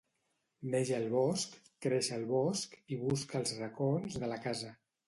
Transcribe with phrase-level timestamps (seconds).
[0.75, 1.53] Neix a bosc,
[1.87, 4.79] creix a bosc i busca els racons de la casa.